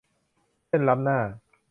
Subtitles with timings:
[0.67, 1.19] เส้นล้ำหน้า